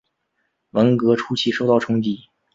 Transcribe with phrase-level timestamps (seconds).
[0.71, 2.23] 文革初期受到冲击。